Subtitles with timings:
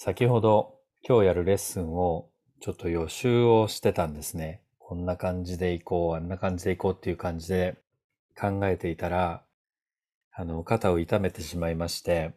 [0.00, 4.62] 先ほど今日やるレッスンをちょっと予習をしてたんですね。
[4.78, 7.74] こんな感じでいこう、あんな感じでいこうっていう感じで
[8.40, 9.42] 考えていたら、
[10.30, 12.30] あの、肩を痛めてしまいまして、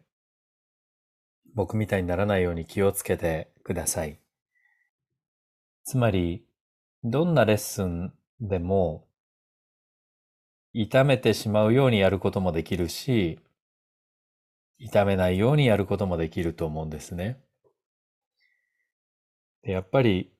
[1.54, 4.18] 僕みたいにならないように気をつけてください。
[5.84, 6.44] つまり、
[7.04, 9.06] どんなレッスンでも、
[10.72, 13.38] 痛めてしまうようにやることもできるし、
[14.80, 17.40] 痛めないようにやることもできると思うんですね。
[19.62, 20.32] でやっぱり、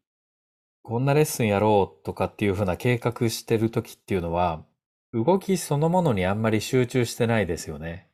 [0.83, 4.65] こんなレッスンやろうとかっていうふうな計画してる時っていうのは、
[5.13, 8.09] 動きそのものにあんまり集中してないですよね。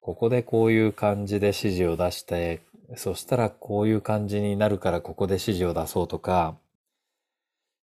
[0.00, 2.62] ここでこういう感じで指示を出して、
[2.96, 6.56] そしたらこういう感じになるからここで指示を出そうとか、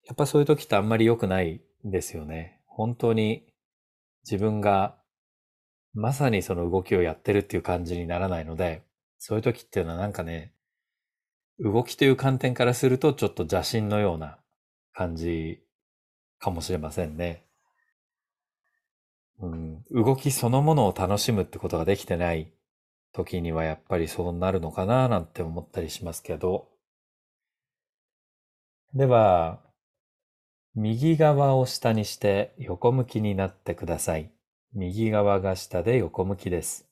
[0.08, 2.62] やっぱそういう時ってあんまり良くないんですよね。
[2.66, 3.46] 本当に
[4.24, 4.96] 自分が
[5.94, 8.84] まさにその動きをやってるっていう感じにならないので、
[9.20, 10.54] そういう時っていうのはなんかね、
[11.60, 14.40] 動きという観点からするとちょっと邪神のような
[14.94, 15.62] 感じ
[16.40, 17.46] かもしれませんね。
[19.40, 22.54] うん、動きそのものを楽しむってことができてない
[23.14, 26.70] 時にはやっぱりそうなるのかななんて思ったりしますけど。
[28.94, 29.62] では、
[30.76, 34.32] 右側を下にして横向きになってください。
[34.74, 36.88] 右側が下で横向きです。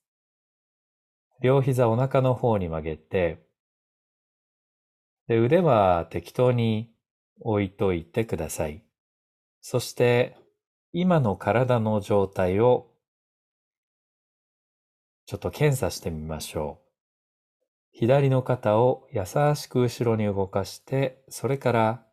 [1.42, 3.49] 両膝お腹の方に曲げて、
[5.30, 6.92] で腕は適当に
[7.40, 8.84] 置いといてください。
[9.62, 10.36] そして
[10.92, 12.88] 今の体の状態を
[15.28, 16.90] ちょっと検査してみましょう。
[17.92, 22.06] 左の肩を優しく後ろに動かして、それから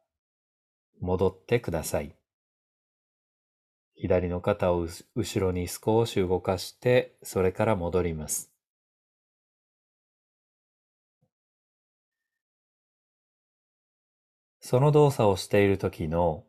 [1.00, 2.14] 戻ってください。
[3.94, 8.55] 左の肩を後ろに少し動かして、それから戻ります。
[14.68, 16.42] その動作をしている時の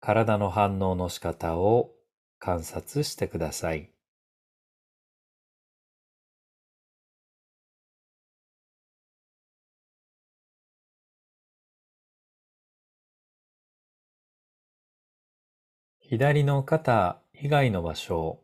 [0.00, 1.94] 体の反応の仕方を
[2.38, 3.90] 観察してください。
[16.00, 18.42] 左の肩以外の場所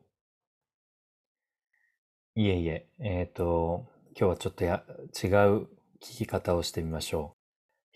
[2.34, 3.84] いえいえ、えっ、ー、と、
[4.18, 5.68] 今日はちょっとや違う
[6.00, 7.35] 聞き方をしてみましょう。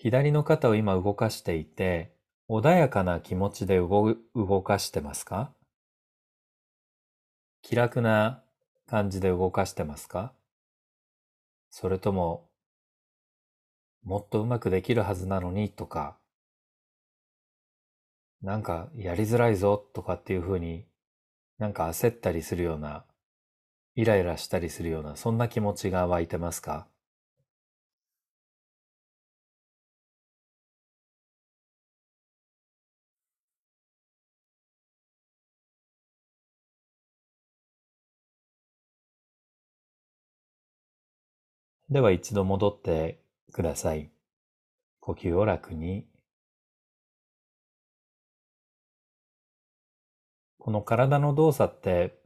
[0.03, 2.15] 左の肩を今動かしていて、
[2.49, 4.17] 穏やかな気持ちで動
[4.63, 5.53] かしてますか？
[7.61, 8.43] 気楽な
[8.89, 10.33] 感じで動かしてますか？
[11.69, 12.49] それとも、
[14.03, 16.17] もっとうまくできるはずなのにとか、
[18.41, 20.87] なんかやりづらいぞとかっていうふうに
[21.59, 23.05] なんか焦ったりするような、
[23.97, 26.87] イライラしたりするような、そんな気持ちが湧いてますか？
[41.91, 43.21] では一度戻って
[43.53, 44.13] ください。
[45.01, 46.07] 呼吸を楽に。
[50.59, 52.21] この体の動作って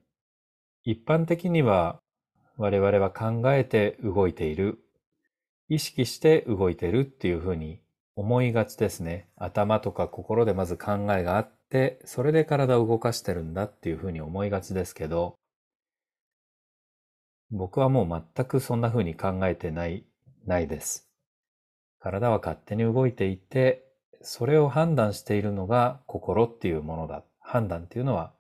[0.82, 1.98] 一般的には
[2.58, 4.78] 我々は考えて動いている、
[5.70, 7.80] 意識して動いているっていうふうに
[8.16, 9.30] 思いがちですね。
[9.36, 15.36] 頭とか心でまず考えがあって、それで体を動かしてるんだっていうふうに思いがちですけど、
[17.54, 20.04] 僕はもう全くそんな風に考えてない、
[20.44, 21.08] ないです。
[22.00, 23.86] 体は勝手に動いていて、
[24.22, 27.22] それを判断しているのが心っていうものだ。
[27.38, 28.32] 判断っていうのは、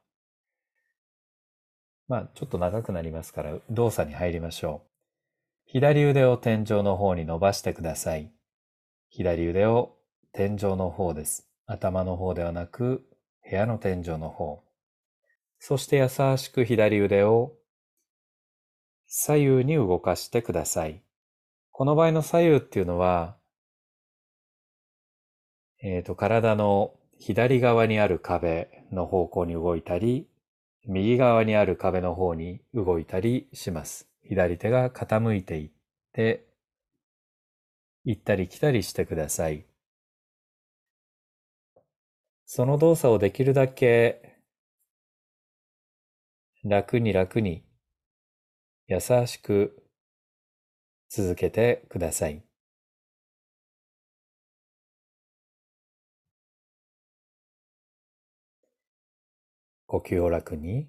[2.08, 4.90] まあちょっと長くなりますから動作に入りましょう。
[5.66, 8.32] 左腕を天井の方に伸ばしてください。
[9.10, 9.96] 左腕を
[10.32, 11.48] 天井の方です。
[11.66, 13.06] 頭の方ではなく
[13.48, 14.64] 部屋の天井の方。
[15.60, 17.52] そして優しく左腕を
[19.06, 21.02] 左右に動かしてください。
[21.72, 23.36] この場合の左右っていうのは、
[25.82, 30.28] えっ、ー、と、体の左側にある壁の方向に動いたり、
[30.86, 34.08] 右側にある壁の方に動いたりします。
[34.22, 35.70] 左手が傾いていっ
[36.12, 36.46] て、
[38.04, 39.66] 行ったり来たりしてください。
[42.44, 44.38] その動作をできるだけ
[46.62, 47.63] 楽に楽に
[48.86, 49.82] 優しく
[51.08, 52.44] 続けてください。
[59.86, 60.88] 呼吸を楽に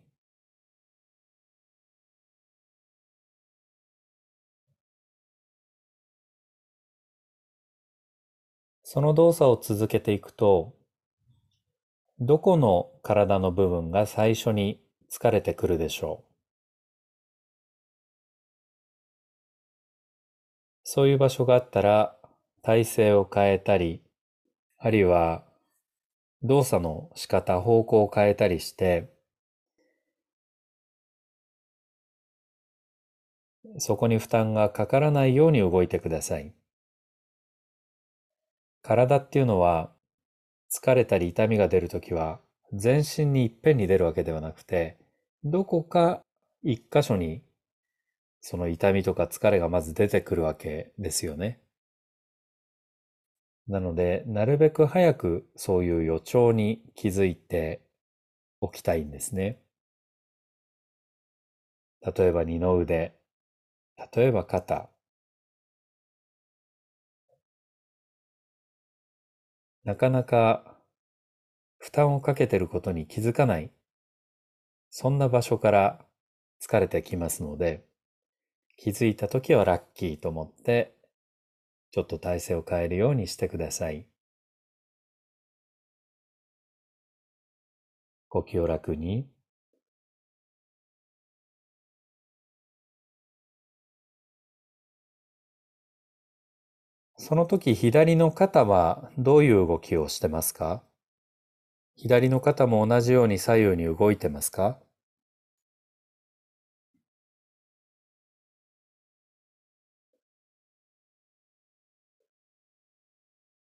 [8.83, 10.75] その動作を続けていくと
[12.19, 14.81] どこの体の部分が最初に
[15.12, 16.34] 疲れてくるでしょう？
[20.87, 22.15] そういう場所があったら
[22.61, 24.03] 体勢を変えたり、
[24.77, 25.43] あるいは
[26.43, 29.11] 動作の仕方、方向を変えたりして、
[33.79, 36.53] そこに負担がかからないように動いてください。
[38.83, 39.91] 体っていうのは
[40.71, 42.39] 疲れたり痛みが出るときは
[42.73, 44.99] 全身にいっぺんに出るわけではなくて、
[45.43, 46.21] どこか
[46.61, 47.41] 一箇所に
[48.47, 51.59] その痛みとか疲れがまず出てくるわけですよね。
[53.68, 57.81] なので、なるべく早くそういう予兆に気づいて
[58.62, 59.59] おきたいんですね。
[62.03, 63.15] 例えば二の腕、
[64.15, 64.91] 例えば肩、
[69.86, 70.77] なかなか
[71.80, 73.71] 負担をかけてることに気づかない、
[74.91, 76.06] そんな場所から
[76.62, 77.83] 疲れてきますので、
[78.77, 80.95] 気づいた時はラッキーと思って、
[81.92, 84.06] ちょっと体勢を変えるようにしてください。
[88.27, 89.27] 呼吸を楽に。
[97.18, 100.83] その時左の肩はどういう動きをしてますか？
[101.95, 104.77] 左の肩も同じように左右に動いてますか？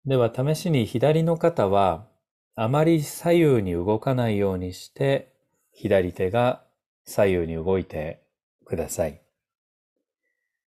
[0.05, 2.07] では試しに左の肩は
[2.55, 5.31] あまり左右に動かないようにして
[5.71, 6.63] 左手が
[7.05, 8.23] 左右に動いて
[8.65, 9.21] ください。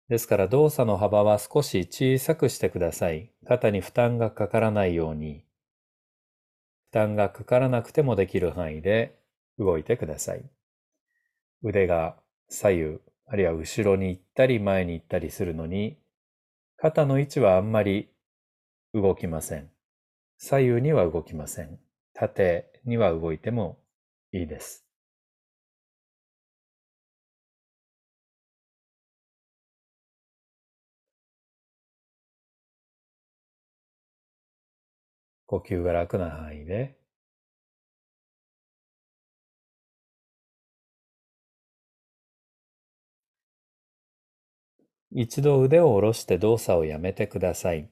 [0.08, 3.32] ですから動作の幅は少し小さくしてください。
[3.44, 5.44] 肩に負担がかからないように。
[6.86, 9.18] 負担がかからなくてもできる範囲で
[9.58, 10.44] 動いてください。
[11.62, 12.16] 腕が
[12.48, 15.98] 左右、あるいは後ろに行ったり前に行ったりするのに、
[16.76, 18.08] 肩の位置はあんまり
[18.96, 19.70] 動きません。
[20.38, 21.78] 左右には動きません。
[22.14, 23.78] 縦には動いても
[24.32, 24.86] いいです。
[35.46, 36.96] 呼吸が楽な範囲で
[45.10, 47.90] 一度腕を下ろして動作をやめてください。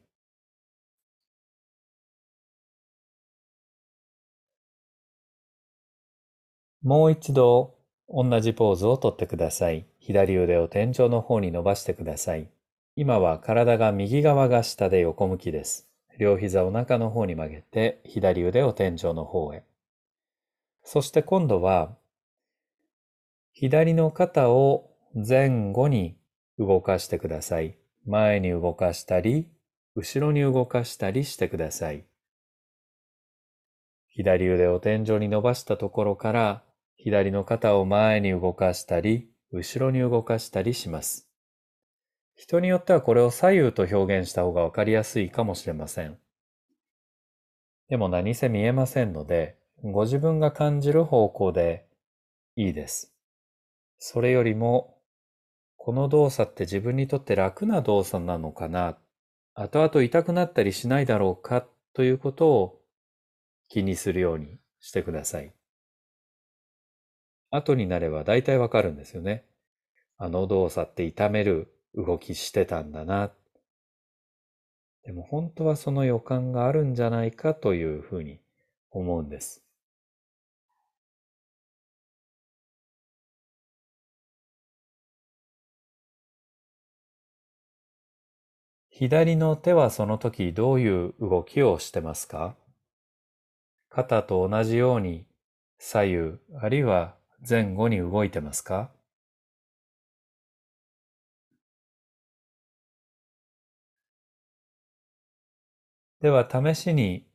[6.84, 7.78] もう一度
[8.10, 9.86] 同じポーズをとってください。
[10.00, 12.50] 左腕を天井の方に伸ばしてください。
[12.94, 15.88] 今は体が右側が下で横向きです。
[16.18, 19.64] 両膝を中の方に曲げて左腕を天井の方へ。
[20.82, 21.96] そして今度は
[23.54, 26.18] 左の肩を前後に
[26.58, 27.78] 動かしてください。
[28.04, 29.48] 前に動かしたり、
[29.96, 32.04] 後ろに動かしたりしてください。
[34.10, 36.62] 左腕を天井に伸ばしたところから
[37.04, 41.28] 左の肩を前に動かしたり、後ろに動かしたりします。
[42.34, 46.16] 人によってはこれを左右と表現した方がわかりやすいかもしれません。
[47.90, 51.84] でも何せ見えませんので、ご自分が感じる方向で
[52.56, 53.14] いいです。
[53.98, 54.96] それよりも、
[55.76, 58.96] この動作って自分にとって楽な動作なのかな、
[59.52, 61.66] 後々痛くなったりしないだろうか？
[61.92, 62.80] ということを
[63.68, 65.52] 気にするようにしてください。
[67.54, 69.44] 後になれば大体わかるんですよね。
[70.16, 73.32] あの動作って痛める動きしてたんだな。
[75.04, 78.40] でも本当はその予感があるんじゃないかというふうに
[78.90, 79.62] 思うんです。
[88.88, 92.56] 左の手はその時どういう動きをしてますか？
[93.90, 95.26] 肩と同じように
[95.78, 98.90] 左右あるいは前後に動いてますか？
[106.22, 107.26] では試しに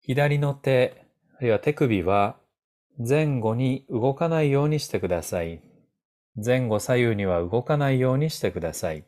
[0.00, 1.06] 左の手
[1.36, 2.36] あるいは手首は
[2.98, 5.60] 前後に動かないようにしてください。
[6.42, 9.04] 前後左右には動かないようにしてください。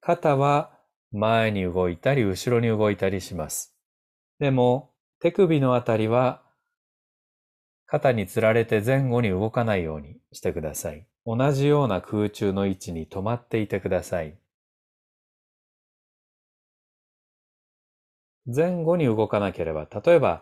[0.00, 0.72] 肩は
[1.12, 3.76] 前に動いたり後ろに動いたりします。
[4.40, 6.42] でも手首のあたりは
[7.86, 11.06] 肩につられて前後に動かないようにしてください。
[11.24, 14.36] 同じような空中の位置に止まっていてください。
[18.46, 20.40] 前後に動かなければ、例えば、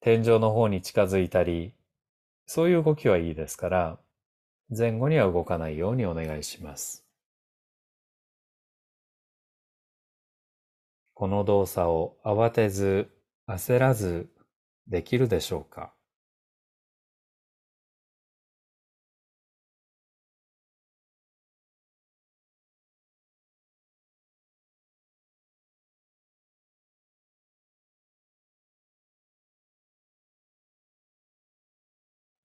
[0.00, 1.74] 天井の方に近づいたり、
[2.46, 3.98] そういう動きはいいですから、
[4.76, 7.04] 前後には動かないようにお願いします。
[11.14, 13.10] この動作を慌てず、
[13.48, 14.28] 焦らず
[14.88, 15.92] できるでしょうか？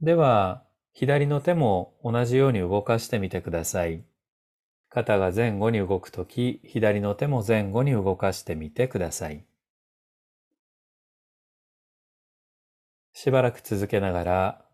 [0.01, 4.05] では、左の手も同じように動かしてみてください。
[4.89, 9.45] 肩が前後に動くとき、左の手も前後に動かしてみてください。
[13.13, 14.65] しばらく続けながら、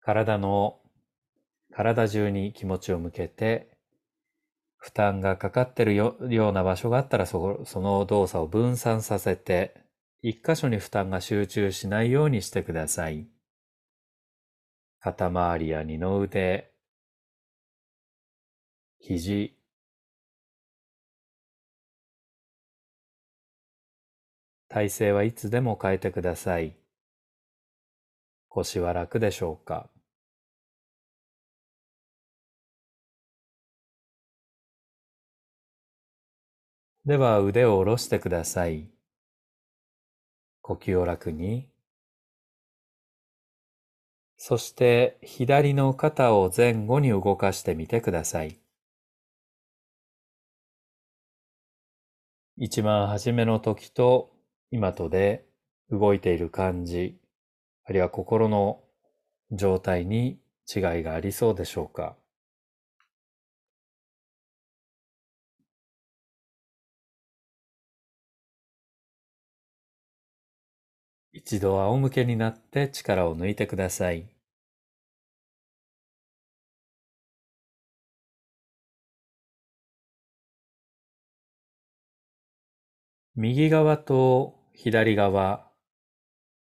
[0.00, 0.80] 体の、
[1.72, 3.70] 体中に気持ちを向けて、
[4.76, 9.89] 負担がかかってるような場所があったらその動作を分散させて
[10.22, 13.26] 一箇所に負担が集中しないようにしてください。
[15.00, 16.70] 肩周りや二の腕、
[18.98, 19.56] 肘、
[24.68, 26.76] 体勢はいつでも変えてください。
[28.48, 29.88] 腰は楽でしょうか？
[37.06, 38.99] では腕を下ろしてください。
[40.70, 41.68] 呼吸を楽に。
[44.36, 48.56] そして左の肩を前後に動かしてみてください。
[52.56, 54.30] 一番初めの時と
[54.70, 55.44] 今とで
[55.90, 57.18] 動いている感じ、
[57.84, 58.80] あるいは心の
[59.50, 60.38] 状態に
[60.72, 62.19] 違いがありそうでしょうか
[71.42, 74.28] 一度仰向けになって力を抜いてください。
[83.34, 85.68] 右側と左側、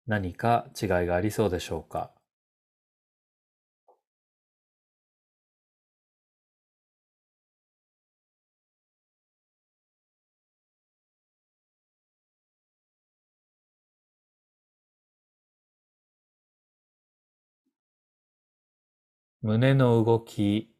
[0.08, 2.17] 何か違いがありそうでしょうか？
[19.48, 20.76] 胸の動き、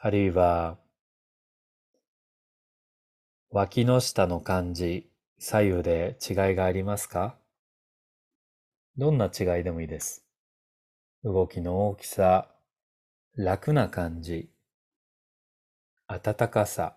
[0.00, 0.78] あるいは
[3.50, 5.10] 脇の下の感じ、
[5.40, 7.34] 左右で違いがありますか？
[8.96, 10.24] どんな違いでもいいです。
[11.24, 12.46] 動きの大きさ、
[13.34, 14.50] 楽な感じ、
[16.06, 16.94] 暖かさ、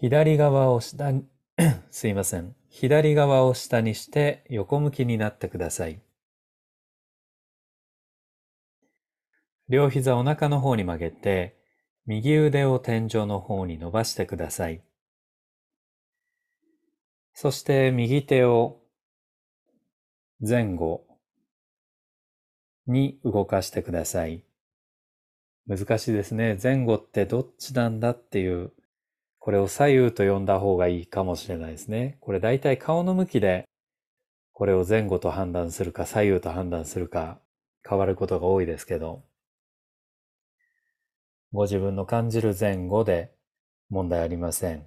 [0.00, 1.26] 左側を下に
[1.90, 2.56] すいません。
[2.70, 6.00] 左側を下にして横向きになってください。
[9.68, 11.58] 両膝お腹の方に曲げて、
[12.06, 14.82] 右腕を天井の方に伸ばしてください。
[17.34, 18.80] そして右手を
[20.40, 21.06] 前後
[22.86, 24.44] に動かしてください。
[25.66, 26.58] 難しいですね。
[26.60, 28.72] 前後ってどっちなんだっていう
[29.40, 32.18] これを左右と呼んだ方がいいかもしれないですね。
[32.20, 33.64] これ大体顔の向きで、
[34.52, 37.40] これを前後と判断するか左右と判断するか
[37.88, 39.24] 変わることが多いですけど、
[41.52, 43.32] ご自分の感じる前後で
[43.88, 44.86] 問題ありません。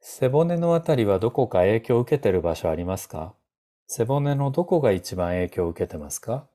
[0.00, 3.34] 背骨のあたりはどこか影響を受けている場所ありますか？
[3.94, 6.46] 背骨のどこが一番影響を受けてますか？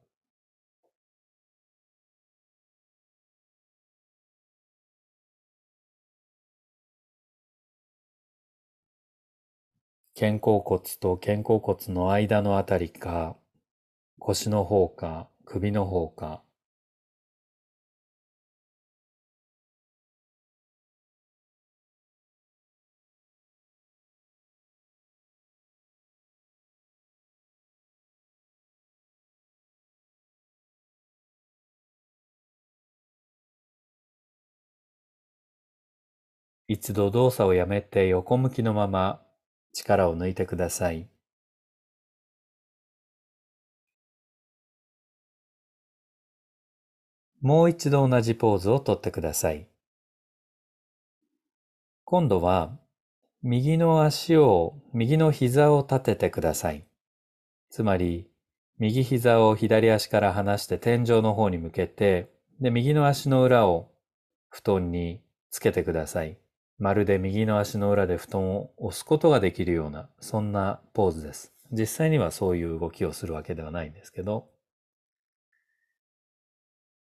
[10.20, 13.36] 肩甲骨と肩甲骨の間のあたりか、
[14.18, 16.42] 腰の方か、首の方か、
[36.70, 39.22] 一度動作をやめて横向きのまま
[39.72, 41.08] 力を抜いてください。
[47.42, 49.68] もう一度同じポーズをとってください。
[52.04, 52.78] 今度は、
[53.44, 56.86] 右の足を、右の膝を立ててください。
[57.70, 58.28] つまり、
[58.80, 63.92] 右膝を左足から離して天井の方に向けて、で、右の足の裏を
[64.50, 65.22] 布団に
[65.52, 66.38] つけてください。
[66.80, 71.54] まるで右の足の裏で布団を押すことができるような、そんなポーズです。
[71.72, 74.48] 実際にはそういう動きをするわけではないんですけど、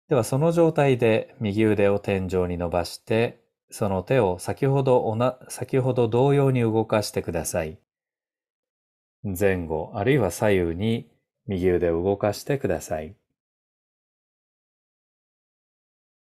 [0.09, 7.79] ではその状態で右腕を天井に伸ばして、その手を先ほどおな、先ほど同様に動かしてください。
[9.23, 11.11] 前後あるいは左右に
[11.47, 13.15] 右腕を動かしてください。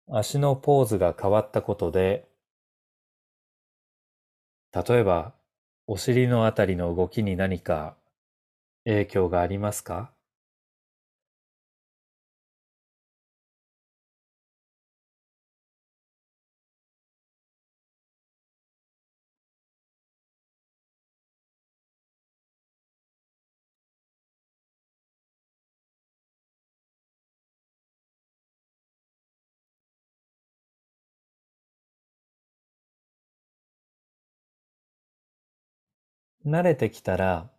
[0.08, 2.28] 足のポーズが変わったことで、
[4.74, 5.34] 例えば
[5.86, 7.96] お尻のあたりの動きに何か
[8.84, 10.13] 影響がありますか？
[36.46, 37.50] 慣れてきたら、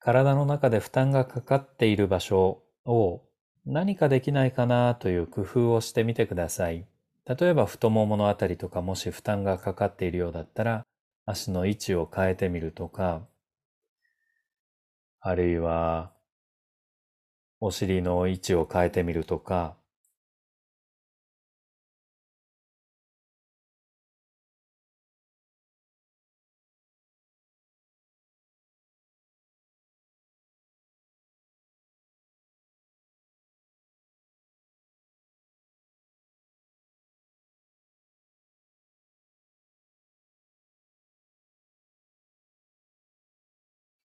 [0.00, 3.22] 体の中で負担がかかっている場所を
[3.64, 6.86] 何かできないかなという工夫をしてみてください。
[7.26, 10.86] 例えば太もものあたりとかもし負担がかかっているようだったら
[11.24, 13.26] 足の位置を変えてみるとか、
[15.20, 16.12] あるいは
[17.58, 19.76] お尻の位置を変えてみるとか、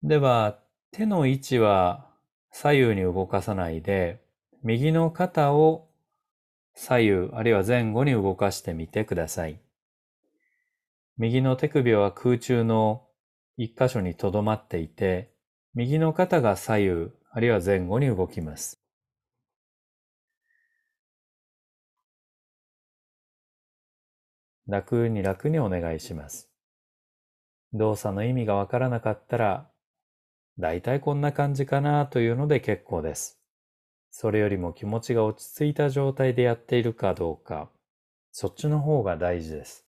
[0.04, 0.60] では、
[0.92, 2.10] 手の位置は
[2.52, 4.24] 左右に動かさないで、
[4.64, 5.90] 右の肩を
[6.74, 9.60] 左右あるいは前後に動かしてみてください。
[11.18, 13.06] 右の手首は空中の
[13.58, 15.36] 一箇所にとどまっていて、
[15.76, 18.82] 右の肩が左右あるいは前後に動きます。
[24.66, 26.50] 楽に楽にお願いします。
[27.74, 29.71] 動作の意味がわからなかったら
[30.60, 33.40] だいたいこんな感じかなというので結構です。
[34.12, 37.70] それよりも気持ちが落ち着いた状態でやっているかどうか、
[38.32, 39.86] そっちの方が大事です。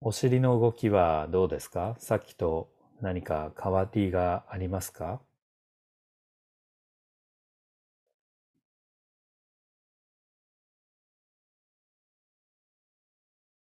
[0.00, 1.96] お尻の動きはどうですか？
[1.98, 2.68] さっきと
[3.00, 5.20] 何か変わりがありますか？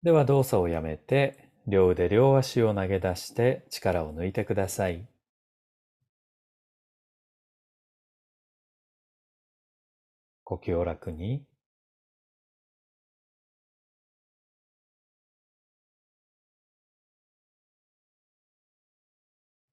[0.10, 5.08] では動作をやめて、両腕両足を投げ出して力を抜いてください。
[10.44, 11.46] 呼吸を楽に。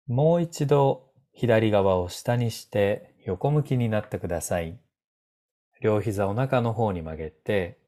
[0.07, 4.79] もう一度左側を下にして横向きになってください。
[5.81, 7.86] 両膝を中の方に曲げて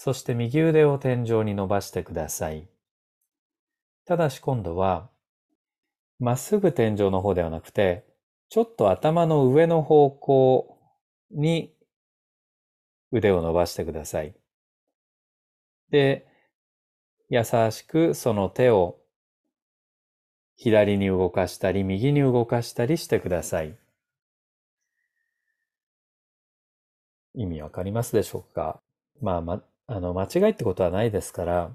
[0.00, 2.68] そして右腕を天井に伸ばしてください。
[4.06, 5.10] ただし今度は、
[6.20, 8.06] まっすぐ天井の方ではなくて、
[8.48, 10.78] ちょっと頭の上の方向
[11.32, 11.74] に
[13.10, 14.36] 腕を伸ばしてください。
[15.90, 16.28] で、
[17.28, 19.00] 優しくその手を
[20.54, 23.76] 左に動かしたり右に動かしたりしてください。
[27.34, 28.80] 意味わかりますでしょうか？
[29.20, 31.70] まあ、ま、あの、間違いってことはないですから、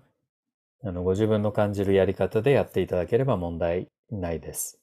[0.83, 4.81] あの、ご自分の感じるやり方でやっていただければ問題ないです。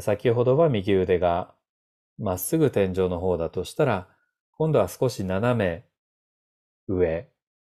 [0.00, 1.54] 先ほどは右腕が
[2.18, 4.08] まっすぐ天井の方だとしたら、
[4.52, 5.84] 今度は少し斜め
[6.88, 7.28] 上、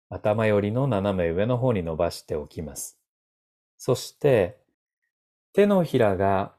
[0.10, 3.00] 頭よりの斜め上の方に伸ばしておきます。
[3.78, 4.60] そして、
[5.54, 6.56] 手のひらが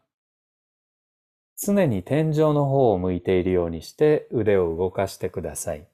[1.56, 5.86] 常に天井の方を向いているようにして腕を動かしてください。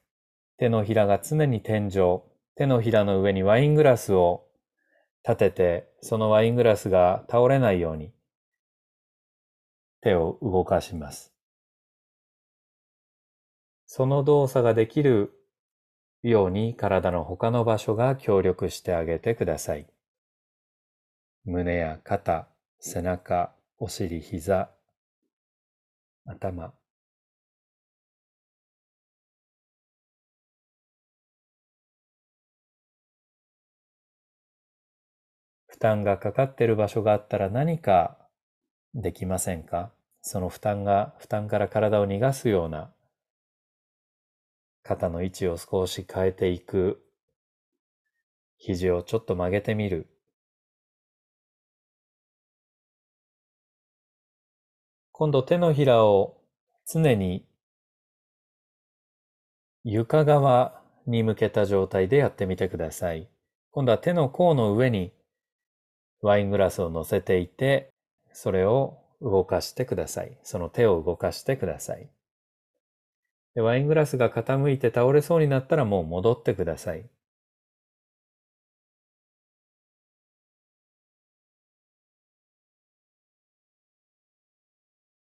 [0.57, 2.21] 手のひらが常に天井、
[2.55, 4.47] 手のひらの上にワイングラスを
[5.23, 8.11] 立てて、そのワイングラスが倒れないように
[10.01, 11.33] 手を動かします。
[13.85, 15.31] その動作ができる
[16.23, 19.87] ように体の他の場所が協力してあげてください。
[21.45, 24.71] 胸や肩、背中、お尻、膝、
[26.25, 26.73] 頭。
[35.77, 38.17] 負担がかかっている場所があったら何か
[38.95, 39.91] できませんか？
[40.23, 42.89] その負担が、負担から体を逃がすような
[44.81, 47.03] 肩の位置を少し変えていく。
[48.57, 50.07] 肘をちょっと曲げてみる。
[55.11, 56.41] 今度手のひらを
[56.91, 57.45] 常に
[59.83, 63.29] 床側に向けた状態でやってみてください。
[63.69, 65.13] 今度は手の甲の上に
[66.21, 67.91] ワイングラスを乗せていて、
[68.33, 70.37] それを動かしてください。
[70.43, 72.09] その手を動かしてください。
[73.55, 77.09] でワイングラスが傾いて倒れそうになったらもう戻ってください。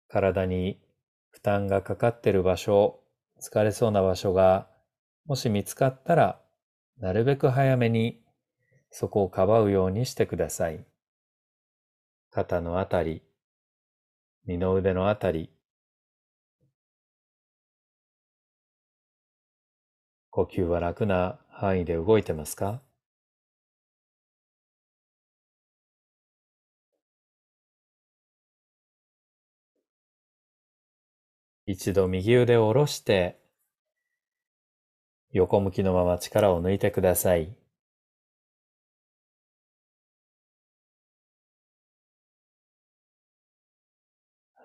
[0.07, 0.79] 体に
[1.31, 3.01] 負担がかかっている場所、
[3.41, 4.69] 疲れそうな場所が
[5.25, 6.39] もし見つかったら、
[6.99, 8.22] なるべく早めに
[8.95, 10.85] そこをかばうようにしてください。
[12.29, 13.23] 肩のあたり、
[14.45, 15.49] 二の腕のあたり、
[20.29, 22.81] 呼吸は楽な範囲で動いてますか？
[31.65, 33.39] 一度右腕を下ろして、
[35.31, 37.55] 横向きのまま力を抜いてください。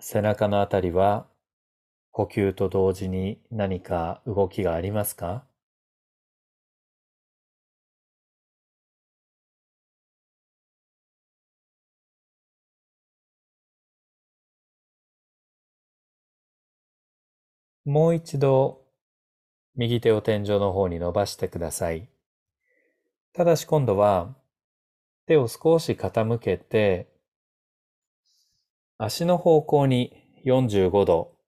[0.01, 1.27] 背中のあたりは
[2.11, 5.45] 呼吸と同時に何か動きがありますか？
[17.85, 18.83] もう一度
[19.75, 22.09] 右手を天井の方に伸ばしてください。
[23.33, 24.35] ただし今度は
[25.27, 27.09] 手を少し傾けて
[28.99, 30.13] 足の方向に
[30.45, 31.39] 45度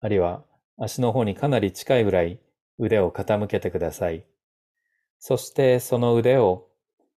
[0.00, 0.42] あるいは
[0.78, 2.40] 足の方にかなり近いぐらい
[2.78, 4.26] 腕を傾けてください。
[5.18, 6.68] そしてその腕を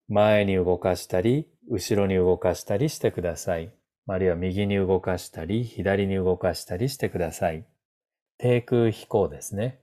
[0.07, 3.73] 前に動かしたり後ろに動かしたりしてください。
[4.07, 7.65] あるいは右に動かしたり左に動かしたりしてください。
[8.37, 9.79] 低空飛行ですね。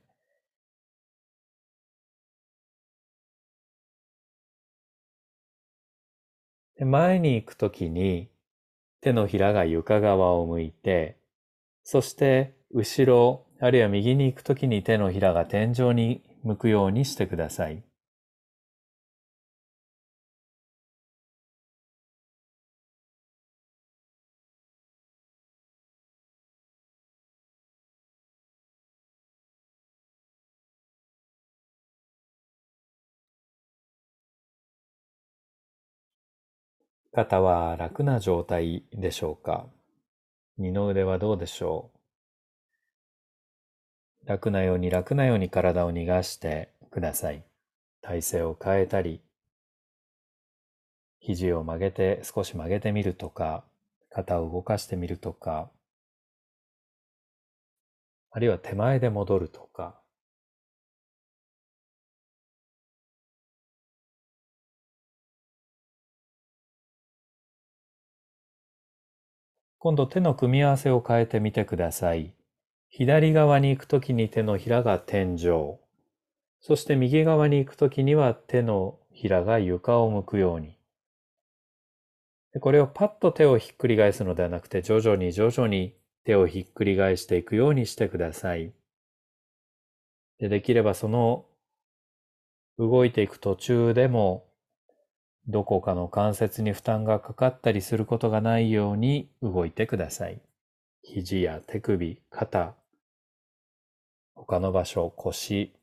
[6.79, 8.32] 前に行くときに
[9.03, 11.17] 手のひらが床側を向いて、
[11.83, 17.83] そして後ろ、あるいは右に行くときに手のひらが天井に向くようにしてください。
[37.15, 39.67] 肩は楽な状態でしょうか？
[40.57, 41.91] 二の腕はどうでしょ
[44.25, 44.27] う？
[44.27, 47.45] 楽なように楽なように体を逃がしてください。
[48.01, 49.21] 体勢を変えたり、
[51.19, 53.63] 肘を曲げて少し曲げてみるとか、
[54.09, 55.69] 肩を動かしてみるとか、
[58.31, 60.01] あるいは手前で戻るとか、
[69.83, 72.33] 今度手の組み合わせを変えてみてください。
[72.87, 75.77] 左側に行くときに手のひらが天井。
[76.61, 80.77] そして右側に行くときには手のひらが床を向くように。
[82.61, 88.71] これをパッと手をひっくり返すのではなくて徐々に徐々に手をひっくり返していくようにしてください。
[90.39, 91.43] でできればその
[92.77, 94.45] 動いていく途中でも
[95.47, 100.41] どこかの関節に負担がかかったりすることがないように動いてください。
[101.03, 102.75] 肘や手首、肩、
[104.35, 105.73] 他の場所、腰、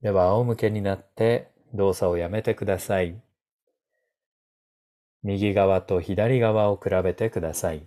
[0.00, 3.20] では仰向けになって動作をやめてください。
[5.26, 7.84] 右側と左側を比べてください。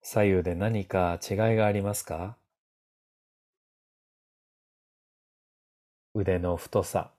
[0.00, 2.38] 左右で何か違いがありますか？
[6.14, 7.12] 腕の太さ、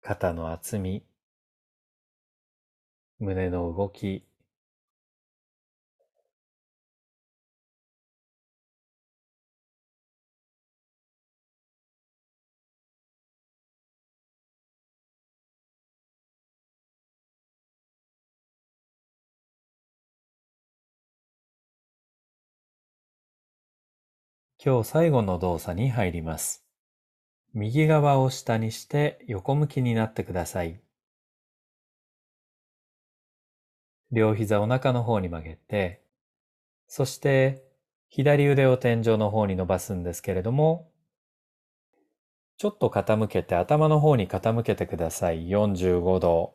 [0.00, 1.04] 肩の厚み、
[3.18, 4.24] 胸の動き、
[24.66, 26.64] 今日最後の動作に入ります。
[27.52, 30.80] 右側を下にして横向きになってください。
[34.10, 36.00] 両膝お腹の方に曲げて、
[36.88, 37.62] そして
[38.08, 40.90] 左腕を天井の方に伸ばすんですけれども、
[42.56, 45.48] ちょっと傾けて頭の方に傾けてください。
[45.48, 46.54] 45度。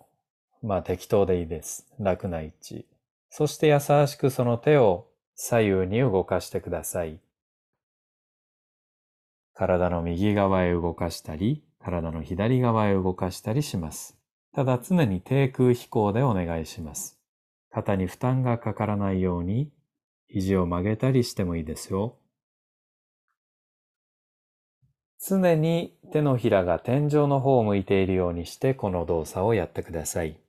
[0.64, 1.86] まあ適当でいいです。
[2.00, 2.88] 楽な位置。
[3.30, 7.20] そして優しくその手を左右に動かしてください。
[9.60, 14.18] 体の右側へ動かしたり、体の左側へ動かしたりします。
[14.56, 17.20] ただ常に低空飛行でお願いします。
[17.70, 19.70] 肩に負担がかからないように、
[20.30, 22.16] 肘を曲げたりしてもいいですよ。
[25.22, 30.40] 常に手のひらが天井の方を向いているようにしてこの動作をやってください。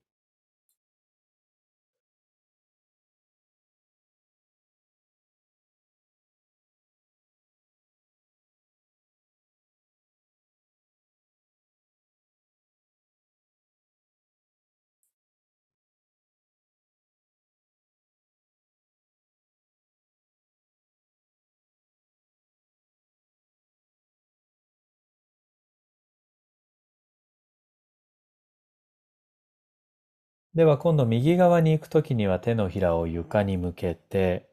[30.60, 34.50] では今度右側に行くときには手のひらを床に向けて、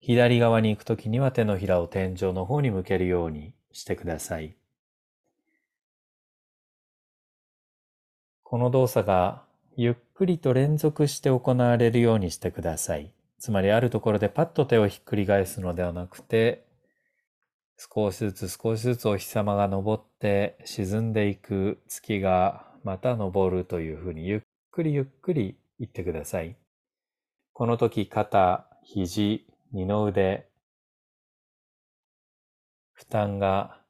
[0.00, 4.56] 左側に行くときには手のひらを天井の方に向けるようにしてください。
[8.42, 9.44] この動作が
[9.76, 13.12] ゆっくりと連続して行われるようにしてください。
[13.38, 16.66] つまりあるところでパッと手をひっくり返すのではなくて、
[17.78, 24.40] 少しずつ少しずつお日様が昇って沈んでいく月がまた昇るというふうにゆっ
[24.74, 26.56] くりゆっくり言ってください。
[27.52, 30.48] この時肩、肘、二の腕、
[32.92, 33.80] 負担が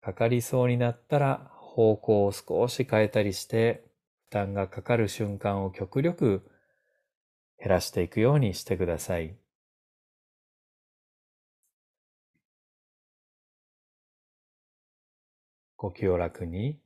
[0.00, 3.84] かかりそうになったら方向を少し変えたりして
[4.24, 6.42] 負担がかかる瞬間を極力
[7.60, 9.36] 減らしていくようにしてください。
[15.76, 16.80] 呼吸を楽に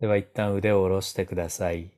[0.00, 1.90] では一旦腕を下ろしてください。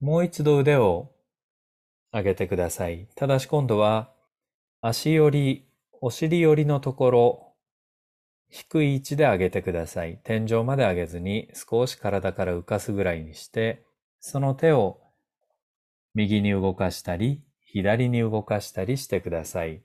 [0.00, 1.10] もう一度腕を
[2.12, 3.08] 上げてください。
[3.14, 4.12] ただし今度は
[4.80, 5.66] 足より、
[6.00, 7.52] お尻よりのところ、
[8.48, 10.20] 低い位置で上げてください。
[10.22, 13.84] 天井まで上げずに少し体から浮かすぐらいにして、
[14.20, 15.00] その手を
[16.14, 19.82] 右に動かしたり、左に動かしたりしてください。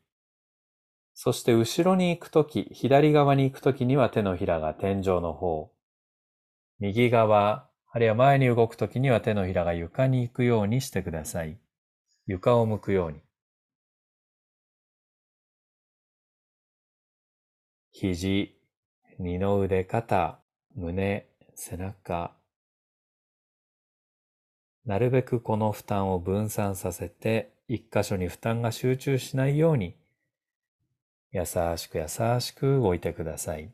[1.13, 5.72] そして後ろに行くとき、左側に行くときには手のひらが天井の方。
[6.80, 11.60] 右側、あるいは前に動くときには手のひらが床に行くようにしてください。
[12.26, 13.22] 床を向くように。
[17.91, 18.56] 肘、
[19.20, 20.39] 二の腕、肩、
[20.76, 22.36] 胸、背中。
[24.86, 29.95] なるべくこの負担を分散させて一箇所に負担が集中しないように、
[31.31, 32.07] 優しく優
[32.41, 33.71] しく動いてください。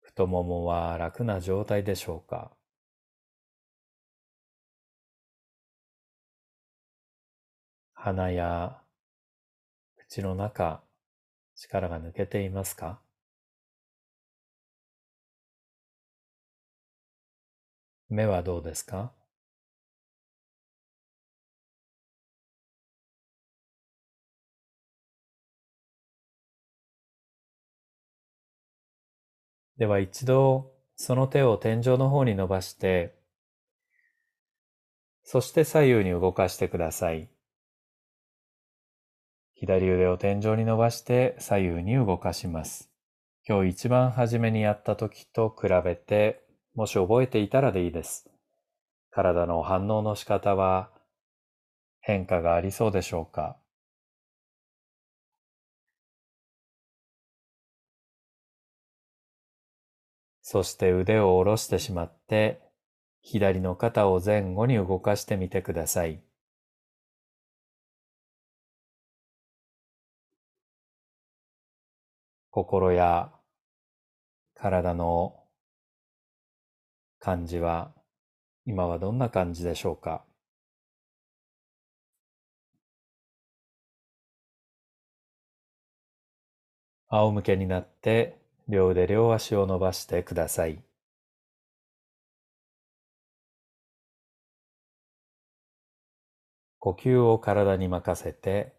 [0.00, 2.50] 太ももは楽な状態でしょうか？
[7.92, 8.80] 鼻や
[9.98, 10.87] 口の中
[11.60, 13.00] 力が抜けていますか？
[18.08, 19.12] 目はどうですか？
[29.78, 33.16] では一度その手を天井の方に伸ばして、
[35.24, 37.28] そして左右に動かしてください。
[39.60, 42.90] 左腕を天井に伸ばして左右に動かします。
[43.44, 46.44] 今日一番初めにやった時と比べて、
[46.76, 48.30] もし覚えていたらでいいです。
[49.10, 50.90] 体の反応の仕方は
[52.00, 53.56] 変化がありそうでしょうか？
[60.40, 62.60] そして腕を下ろしてしまって、
[63.22, 66.22] 左の肩を前後に動かしてみてください。
[72.58, 73.30] 心や
[74.56, 75.44] 体の
[77.20, 77.92] 感じは
[78.66, 80.24] 今はどんな感じでしょうか？
[87.06, 90.82] 仰向けになって両腕両足を伸ばしてください。
[96.80, 98.77] 呼吸を体に任せて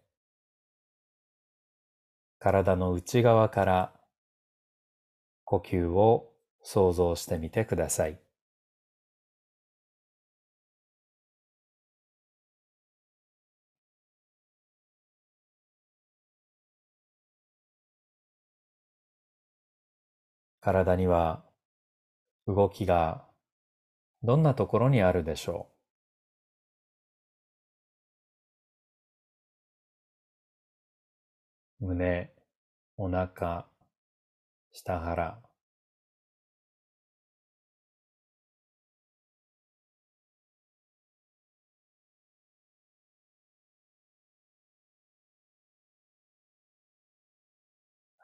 [2.39, 3.93] 体の内側から
[5.43, 6.31] 呼吸を
[6.63, 8.19] 想像してみてください。
[20.61, 21.43] 体には
[22.47, 23.25] 動きが
[24.23, 25.78] どんなところにあるでしょう？
[31.81, 32.29] 胸、
[32.97, 33.65] お腹、
[34.73, 35.39] 下腹、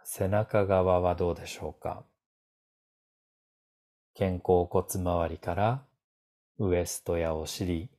[0.04, 2.06] 背中側はどうでしょうか？
[4.18, 5.86] 肩甲骨周りから
[6.60, 7.90] ウエストやお尻、